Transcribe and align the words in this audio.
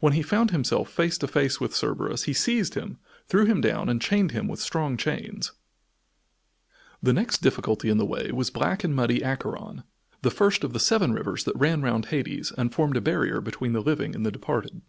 When 0.00 0.14
he 0.14 0.22
found 0.22 0.50
himself 0.50 0.88
face 0.90 1.18
to 1.18 1.28
face 1.28 1.60
with 1.60 1.74
Cerberus 1.76 2.22
he 2.22 2.32
seized 2.32 2.72
him, 2.72 2.96
threw 3.28 3.44
him 3.44 3.60
down 3.60 3.90
and 3.90 4.00
chained 4.00 4.30
him 4.30 4.48
with 4.48 4.60
strong 4.62 4.96
chains. 4.96 5.52
The 7.02 7.12
next 7.12 7.42
difficulty 7.42 7.90
in 7.90 7.98
the 7.98 8.06
way 8.06 8.32
was 8.32 8.48
black 8.48 8.82
and 8.82 8.96
muddy 8.96 9.22
Acheron, 9.22 9.84
the 10.22 10.30
first 10.30 10.64
of 10.64 10.72
the 10.72 10.80
seven 10.80 11.12
rivers 11.12 11.44
that 11.44 11.56
ran 11.58 11.82
round 11.82 12.06
Hades, 12.06 12.50
and 12.56 12.72
formed 12.72 12.96
a 12.96 13.02
barrier 13.02 13.42
between 13.42 13.74
the 13.74 13.82
living 13.82 14.14
and 14.14 14.24
the 14.24 14.32
departed. 14.32 14.80